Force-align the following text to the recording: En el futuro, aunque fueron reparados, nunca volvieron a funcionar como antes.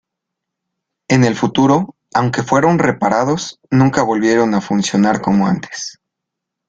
En 1.09 1.23
el 1.23 1.35
futuro, 1.35 1.95
aunque 2.15 2.41
fueron 2.41 2.79
reparados, 2.79 3.59
nunca 3.69 4.01
volvieron 4.01 4.55
a 4.55 4.59
funcionar 4.61 5.21
como 5.21 5.45
antes. 5.45 5.99